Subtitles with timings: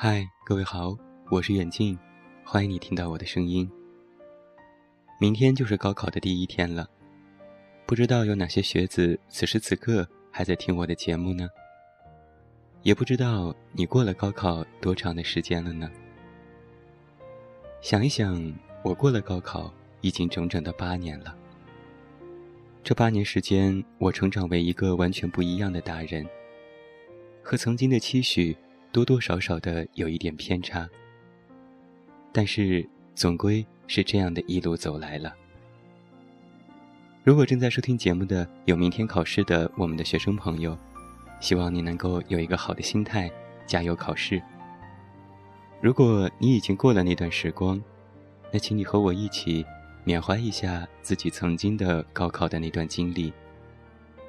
[0.00, 0.96] 嗨，各位好，
[1.28, 1.98] 我是远近，
[2.44, 3.68] 欢迎你听到我的声音。
[5.18, 6.88] 明天就是高考的第一天了，
[7.84, 11.48] 不知道有哪些学子此时此刻还在听我的节目呢？
[12.84, 15.90] 也不知道你过了高考多长的时间了呢？
[17.80, 21.36] 想一想，我过了高考已经整整的八年了。
[22.84, 26.24] 这八年时间，我成长为一个完全不一样的大人，
[27.42, 28.56] 和曾经的期许。
[28.90, 30.88] 多多少少的有一点偏差，
[32.32, 35.34] 但是总归是这样的一路走来了。
[37.22, 40.76] 如果正在收听节目的有明天考试的我们的学生朋友，
[41.40, 43.30] 希望你能够有一个好的心态，
[43.66, 44.42] 加油考试。
[45.80, 47.80] 如果你已经过了那段时光，
[48.50, 49.64] 那请你和我一起
[50.04, 53.32] 缅怀一下自己曾经的高考的那段经历，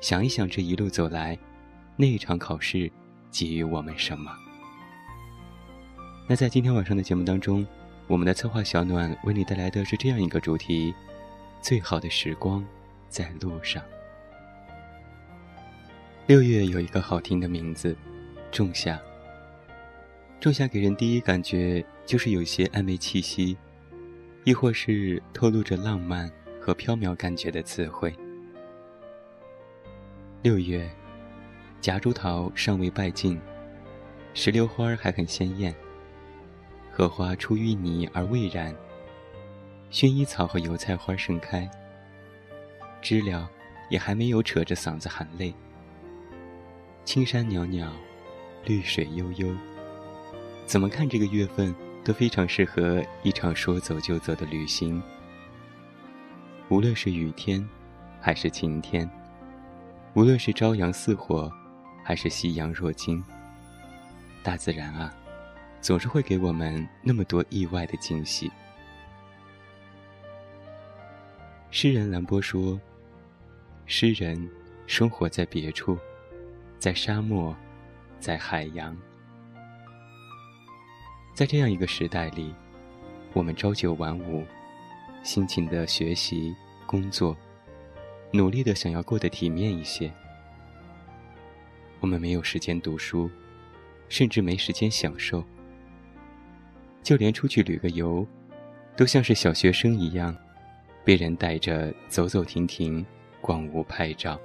[0.00, 1.38] 想一想这一路走来，
[1.96, 2.90] 那一场考试
[3.30, 4.36] 给予我们什么。
[6.30, 7.66] 那在今天晚上的节目当中，
[8.06, 10.94] 我们的策划小暖为你带来的是这样一个主题：
[11.62, 12.62] 最好的时光
[13.08, 13.82] 在路上。
[16.26, 17.96] 六月有一个好听的名字，
[18.50, 19.00] 仲夏。
[20.38, 23.56] 仲夏给人第一感觉就是有些暧昧气息，
[24.44, 28.14] 亦或是透露着浪漫和飘渺感觉的词汇。
[30.42, 30.86] 六月，
[31.80, 33.40] 夹竹桃尚未败尽，
[34.34, 35.74] 石榴花还很鲜艳。
[36.98, 38.74] 荷花出淤泥而未染，
[39.88, 41.70] 薰衣草和油菜花盛开，
[43.00, 43.48] 知了
[43.88, 45.54] 也还没有扯着嗓子喊累。
[47.04, 47.88] 青山袅袅，
[48.64, 49.56] 绿水悠悠，
[50.66, 51.72] 怎么看这个月份
[52.02, 55.00] 都非常适合一场说走就走的旅行。
[56.68, 57.64] 无论是雨天，
[58.20, 59.08] 还是晴天；
[60.14, 61.48] 无论是朝阳似火，
[62.02, 63.22] 还是夕阳若金，
[64.42, 65.14] 大自然啊！
[65.80, 68.50] 总是会给我们那么多意外的惊喜。
[71.70, 72.80] 诗人兰波说
[73.86, 74.48] ：“诗人
[74.86, 75.96] 生活在别处，
[76.78, 77.54] 在沙漠，
[78.18, 78.96] 在海洋，
[81.34, 82.54] 在这样一个时代里，
[83.34, 84.44] 我们朝九晚五，
[85.22, 86.54] 辛勤的学习、
[86.86, 87.36] 工作，
[88.32, 90.12] 努力的想要过得体面一些。
[92.00, 93.30] 我们没有时间读书，
[94.08, 95.44] 甚至没时间享受。”
[97.02, 98.26] 就连出去旅个游，
[98.96, 100.36] 都像是小学生一样，
[101.04, 103.04] 被人带着走走停停、
[103.40, 104.38] 逛屋拍照。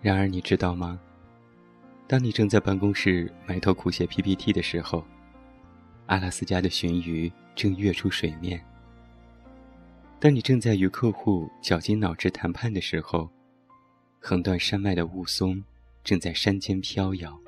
[0.00, 0.98] 然而，你知道吗？
[2.08, 5.04] 当你正在办公室埋头苦写 PPT 的时候，
[6.06, 8.58] 阿拉斯加的鲟鱼正跃出水面；
[10.18, 13.30] 当你正在与客户绞尽脑汁谈判的时候，
[14.18, 15.62] 横断山脉的雾凇
[16.02, 17.38] 正在山间飘摇。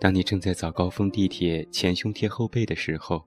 [0.00, 3.26] 当你正在早高峰地铁前胸贴后背的时候，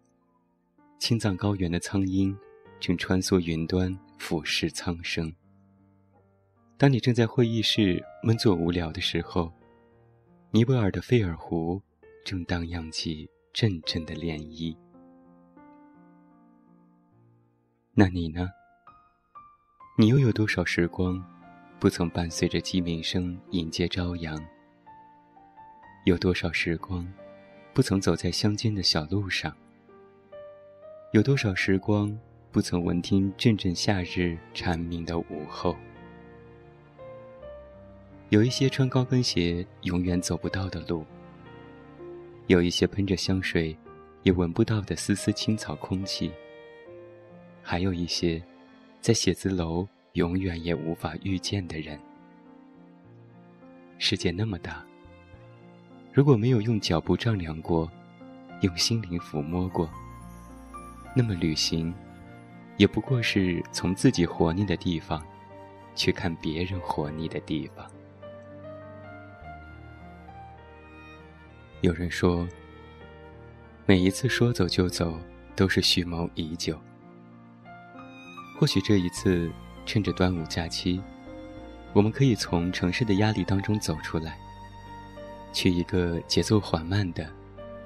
[0.98, 2.34] 青藏高原的苍鹰
[2.80, 5.34] 正穿梭云端俯视苍生。
[6.78, 9.52] 当你正在会议室闷坐无聊的时候，
[10.52, 11.82] 尼泊尔的费尔湖
[12.24, 14.74] 正荡漾起阵阵的涟漪。
[17.94, 18.50] 那你呢？
[19.98, 21.22] 你又有多少时光，
[21.82, 24.42] 不曾伴随着鸡鸣声迎接朝阳？
[26.06, 27.08] 有多少时光，
[27.76, 29.56] 不曾走在乡间的小路上？
[31.12, 32.18] 有多少时光，
[32.52, 35.76] 不曾闻听阵阵夏日蝉鸣的午后？
[38.30, 41.06] 有一些穿高跟鞋永远走不到的路，
[42.48, 43.78] 有一些喷着香水
[44.24, 46.32] 也闻不到的丝丝青草空气，
[47.62, 48.42] 还有一些
[49.00, 52.00] 在写字楼永远也无法遇见的人。
[54.00, 54.84] 世界那么大。
[56.14, 57.90] 如果没有用脚步丈量过，
[58.62, 59.90] 用心灵抚摸过，
[61.16, 61.94] 那么旅行，
[62.76, 65.24] 也不过是从自己活腻的地方，
[65.96, 67.90] 去看别人活腻的地方。
[71.80, 72.46] 有人说，
[73.86, 75.18] 每一次说走就走，
[75.56, 76.78] 都是蓄谋已久。
[78.60, 79.50] 或许这一次，
[79.86, 81.02] 趁着端午假期，
[81.94, 84.38] 我们可以从城市的压力当中走出来。
[85.52, 87.30] 去一个节奏缓慢的、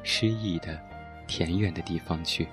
[0.03, 0.79] 诗意的、
[1.27, 2.47] 田园的地方去。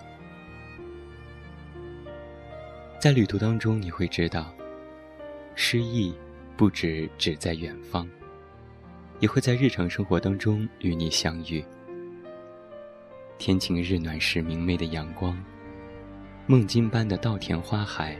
[2.98, 4.54] 在旅途当中，你会知道，
[5.54, 6.14] 诗意
[6.56, 8.08] 不止只在远方，
[9.18, 11.64] 也会在日常生活当中与你相遇。
[13.38, 15.36] 天晴日暖时明媚的阳光，
[16.46, 18.16] 梦境般的稻田花海，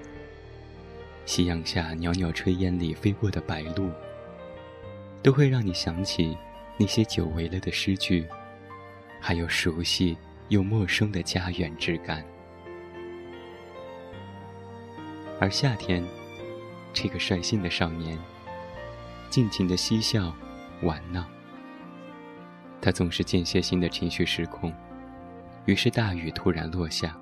[1.25, 3.89] 夕阳下袅袅炊烟里飞过的白鹭，
[5.23, 6.37] 都会让你想起。
[6.79, 8.27] 那些久违了的诗句，
[9.21, 10.17] 还有熟悉
[10.49, 12.25] 又陌生的家园之感。
[15.39, 16.05] 而夏天，
[16.93, 18.19] 这个率性的少年，
[19.29, 20.35] 尽情的嬉笑、
[20.83, 21.25] 玩闹。
[22.81, 24.73] 他总是间歇性的情绪失控，
[25.67, 27.17] 于是大雨突然落下，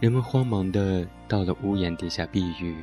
[0.00, 2.76] 人们慌忙的到了屋檐底下避雨，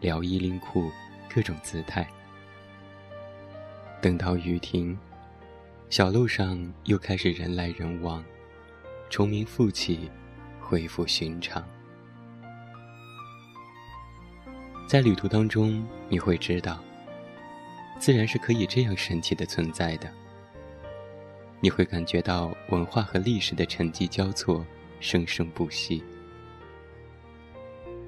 [0.00, 0.90] 撩衣拎裤，
[1.32, 2.06] 各种姿态。
[4.00, 4.98] 等到雨停，
[5.90, 8.24] 小路上又开始人来人往，
[9.10, 10.10] 虫鸣复起，
[10.58, 11.62] 恢复寻常。
[14.86, 16.82] 在旅途当中，你会知道。
[17.98, 20.10] 自然是可以这样神奇的存在的。
[21.60, 24.64] 你会感觉到文化和历史的沉寂交错，
[24.98, 26.02] 生生不息。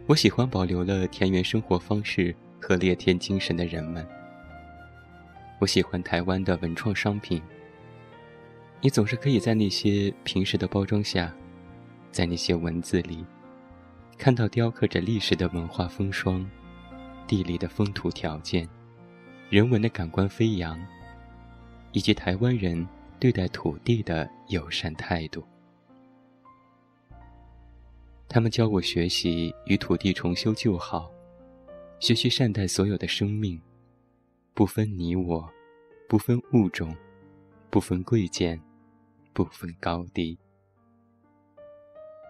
[0.07, 4.07] 我喜欢保留了田园生活方式和猎天精神的人们。
[5.63, 7.41] 我喜欢台湾的文创商品。
[8.81, 11.33] 你总是可以在那些平时的包装下，
[12.11, 13.25] 在那些文字里，
[14.19, 16.45] 看到雕刻着历史的文化风霜，
[17.29, 18.69] 地理的风土条件。
[19.51, 20.77] 人文的感官飞扬，
[21.93, 22.85] 以及台湾人
[23.21, 25.45] 对待土地的友善态度。
[28.29, 31.09] 他们教我学习与土地重修旧好，
[32.01, 33.61] 学习善待所有的生命，
[34.55, 35.51] 不分你我，
[36.09, 36.95] 不分物种，
[37.71, 38.61] 不分贵贱，
[39.33, 40.39] 不分高低。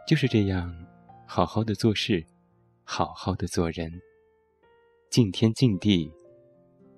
[0.07, 0.73] 就是这样，
[1.27, 2.25] 好好的做事，
[2.85, 4.01] 好好的做人，
[5.11, 6.13] 敬天敬地。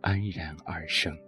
[0.03, 1.19] 安然而生。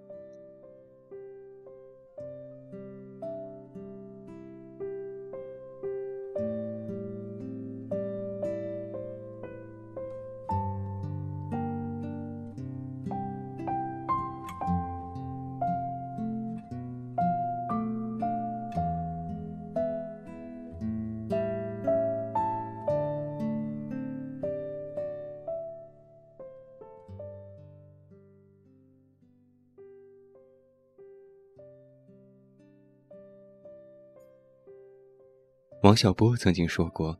[35.87, 37.17] 王小波曾经说过：“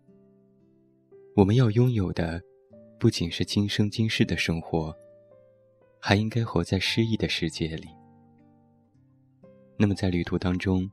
[1.37, 2.43] 我们要拥有的，
[2.99, 4.93] 不仅是今生今世的生活，
[6.01, 7.87] 还应该活在诗意的世界里。”
[9.79, 10.91] 那么，在旅途当中，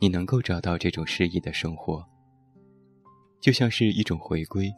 [0.00, 2.02] 你能够找到这种诗意的生活，
[3.42, 4.72] 就像是一种回归。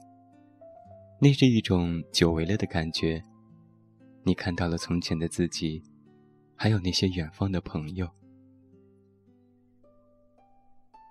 [1.21, 3.23] 那是一种久违了的感觉，
[4.25, 5.81] 你看到了从前的自己，
[6.57, 8.11] 还有那些远方的朋友。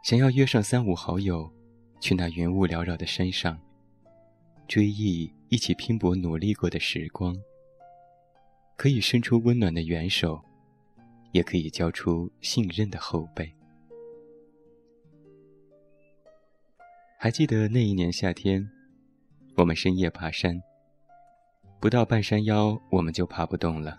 [0.03, 1.49] 想要约上三五好友，
[2.01, 3.57] 去那云雾缭绕的山上，
[4.67, 7.33] 追忆一起拼搏努力过的时光。
[8.75, 10.43] 可以伸出温暖的援手，
[11.31, 13.49] 也可以交出信任的后背。
[17.17, 18.69] 还记得那一年夏天，
[19.55, 20.61] 我们深夜爬山，
[21.79, 23.95] 不到半山腰我们就爬不动了。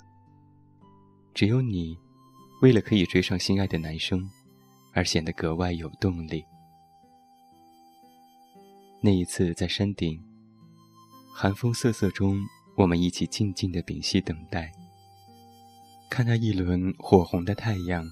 [1.33, 1.97] 只有你，
[2.61, 4.29] 为了可以追上心爱的男生。
[4.95, 6.45] 而显得格外有动力。
[9.03, 10.19] 那一次在山顶，
[11.35, 12.41] 寒风瑟瑟中，
[12.77, 14.73] 我们一起静静的屏息等待，
[16.09, 18.09] 看那一轮火红的太阳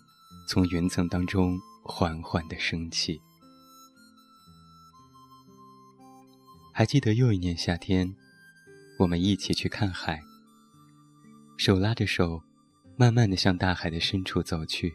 [0.46, 3.22] 从云层当中缓缓的升起。
[6.74, 8.14] 还记得又一年夏天，
[8.98, 10.20] 我们一起去看海，
[11.56, 12.42] 手拉着手，
[12.96, 14.94] 慢慢的向大海的深处走去。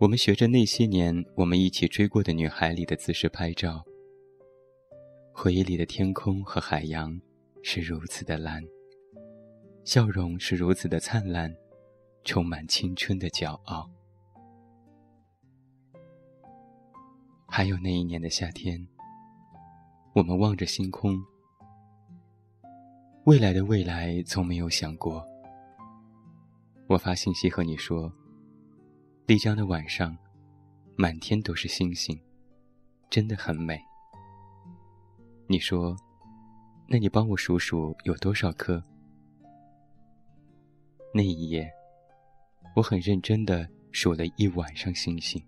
[0.00, 3.84] 我们学着那些年我们一起追过的女孩里的姿势拍照。
[5.30, 7.20] 回忆里的天空和海洋
[7.62, 8.62] 是如此的蓝，
[9.84, 11.54] 笑容是如此的灿烂，
[12.24, 13.90] 充满青春的骄傲。
[17.46, 18.88] 还有那一年的夏天，
[20.14, 21.22] 我们望着星空，
[23.26, 25.22] 未来的未来从没有想过。
[26.86, 28.10] 我发信息和你说。
[29.30, 30.18] 丽江的晚上，
[30.96, 32.20] 满天都是星星，
[33.08, 33.80] 真的很美。
[35.46, 35.96] 你说，
[36.88, 38.82] 那你帮我数数有多少颗？
[41.14, 41.70] 那一夜，
[42.74, 45.40] 我很认真的数了一晚上星星，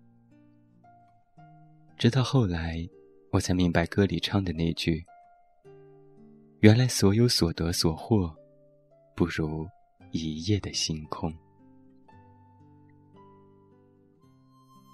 [1.97, 2.87] 直到后来，
[3.33, 5.03] 我才明白歌里唱的那句
[6.63, 8.33] ：“原来所有所得所获，
[9.13, 9.67] 不如
[10.11, 11.35] 一夜的星空。”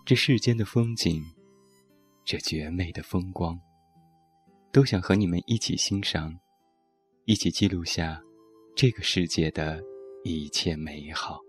[0.09, 1.23] 这世间的风景，
[2.25, 3.61] 这绝美的风光，
[4.73, 6.35] 都想和你们一起欣赏，
[7.25, 8.19] 一起记录下
[8.75, 9.79] 这个世界的
[10.23, 11.39] 一切美好。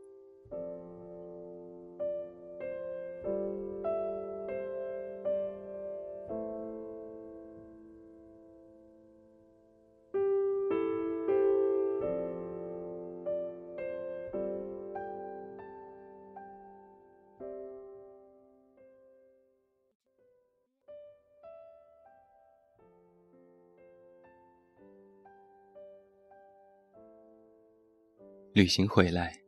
[28.52, 29.42] 旅行回来，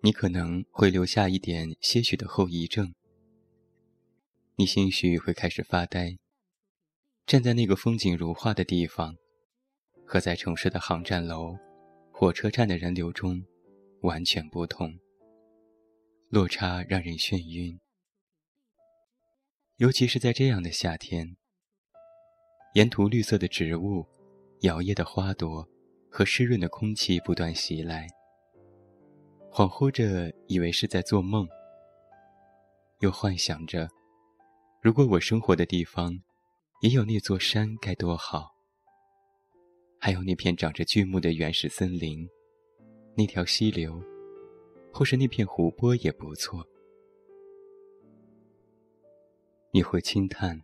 [0.00, 2.94] 你可能会留下一点些许的后遗症。
[4.56, 6.16] 你兴许会开始发呆，
[7.26, 9.14] 站在那个风景如画的地方，
[10.06, 11.58] 和在城市的航站楼、
[12.10, 13.44] 火车站的人流中
[14.00, 14.98] 完全不同，
[16.30, 17.78] 落差让人眩晕。
[19.76, 21.36] 尤其是在这样的夏天，
[22.72, 24.06] 沿途绿色的植物、
[24.62, 25.68] 摇曳的花朵。
[26.10, 28.08] 和湿润的空气不断袭来，
[29.50, 31.48] 恍惚着以为是在做梦，
[33.00, 33.88] 又幻想着，
[34.80, 36.18] 如果我生活的地方
[36.80, 38.54] 也有那座山该多好，
[39.98, 42.28] 还有那片长着巨木的原始森林，
[43.14, 44.02] 那条溪流，
[44.92, 46.66] 或是那片湖泊也不错。
[49.70, 50.62] 你会轻叹，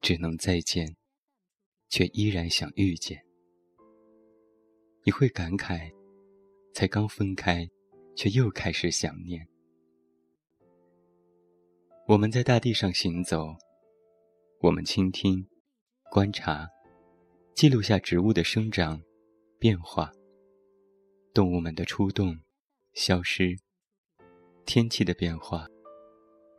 [0.00, 0.96] 只能再见，
[1.90, 3.22] 却依然想遇见。
[5.06, 5.92] 你会感慨，
[6.72, 7.68] 才刚分开，
[8.16, 9.46] 却又开始想念。
[12.08, 13.54] 我们在大地上行走，
[14.60, 15.46] 我们倾听、
[16.10, 16.66] 观察、
[17.54, 18.98] 记录下植物的生长、
[19.58, 20.10] 变化，
[21.34, 22.34] 动物们的出动、
[22.94, 23.54] 消失，
[24.64, 25.66] 天气的变化，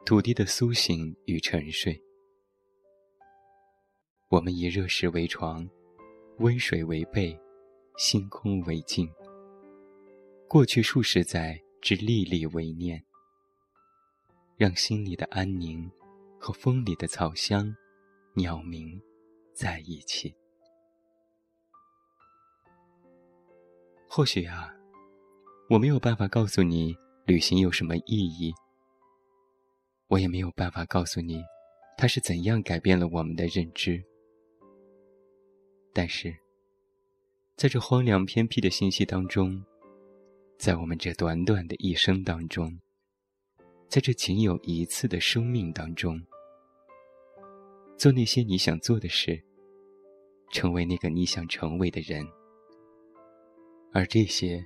[0.06, 2.00] 土地的苏醒与沉睡。
[4.30, 5.68] 我们以热食为床，
[6.38, 7.36] 温水为被。
[7.98, 9.10] 星空为镜，
[10.50, 13.02] 过去数十载之历历为念，
[14.58, 15.90] 让心里的安宁
[16.38, 17.74] 和风里的草香、
[18.34, 19.02] 鸟鸣
[19.54, 20.36] 在一起。
[24.10, 24.76] 或许啊，
[25.70, 26.94] 我没有办法告诉你
[27.26, 28.54] 旅行有什么意义，
[30.08, 31.42] 我也没有办法告诉你
[31.98, 34.04] 它是怎样改变了我们的认知，
[35.94, 36.45] 但是。
[37.56, 39.64] 在这荒凉偏僻的信息当中，
[40.58, 42.82] 在我们这短短的一生当中，
[43.88, 46.22] 在这仅有一次的生命当中，
[47.98, 49.42] 做那些你想做的事，
[50.52, 52.28] 成为那个你想成为的人，
[53.94, 54.62] 而这些，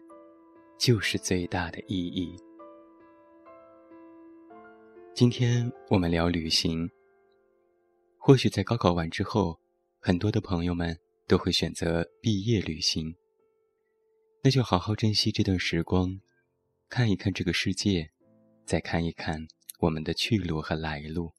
[0.80, 2.36] 就是最大的意义。
[5.14, 6.90] 今天我们聊旅行，
[8.18, 9.60] 或许在高考完之后，
[10.00, 10.98] 很多的朋友们。
[11.30, 13.16] 都会选择毕业旅行，
[14.44, 16.20] 那就好好珍惜这段时光，
[16.90, 18.10] 看一看这个世界，
[18.66, 19.48] 再看一看
[19.82, 21.32] 我们的去路和来路。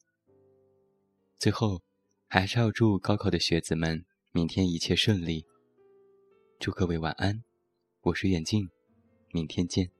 [1.40, 1.82] 最后，
[2.28, 5.44] 还是要祝高考的学子们明天一切顺利。
[6.60, 7.42] 祝各位晚安，
[8.02, 8.68] 我是远近，
[9.32, 9.99] 明天见。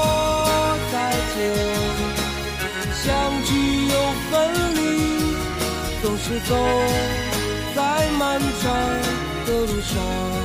[6.31, 6.55] 是走
[7.75, 8.73] 在漫长
[9.45, 10.40] 的路上。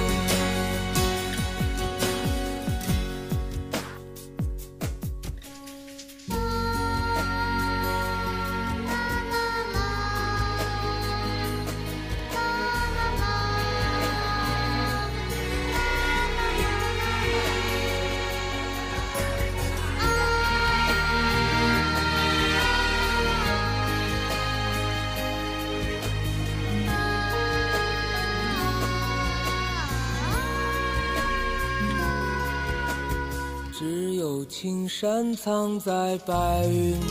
[34.59, 37.09] 青山藏在白云间。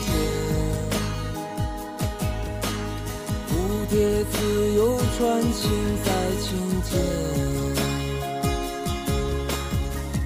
[3.48, 3.54] 蝴
[3.88, 5.70] 蝶自由穿行
[6.04, 6.10] 在
[6.42, 6.98] 青间，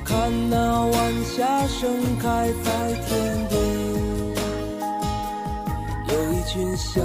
[0.03, 3.61] 看那晚霞盛开在天边，
[6.09, 7.05] 有一群向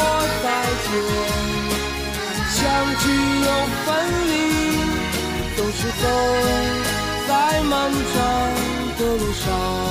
[5.99, 6.07] 走
[7.27, 8.21] 在漫长
[8.97, 9.90] 的路上。